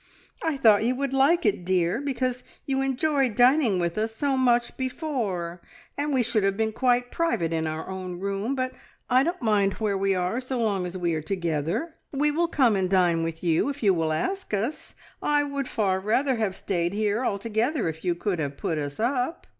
[0.41, 4.75] I thought you would like it, dear, because you enjoyed dining with us so much
[4.75, 5.61] before,
[5.95, 8.73] and we should have been quite private in our own room; but
[9.11, 11.93] I don't mind where we are, so long as we are together.
[12.11, 14.95] We will come and dine with you if you will ask us.
[15.21, 19.45] I would far rather have stayed here altogether if you could have put us up!"